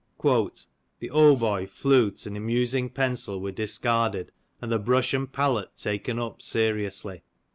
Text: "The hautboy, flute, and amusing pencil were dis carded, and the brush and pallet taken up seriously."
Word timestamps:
"The 0.23 1.09
hautboy, 1.11 1.67
flute, 1.67 2.25
and 2.25 2.35
amusing 2.35 2.89
pencil 2.89 3.39
were 3.39 3.51
dis 3.51 3.77
carded, 3.77 4.31
and 4.59 4.71
the 4.71 4.79
brush 4.79 5.13
and 5.13 5.31
pallet 5.31 5.75
taken 5.75 6.17
up 6.17 6.41
seriously." 6.41 7.21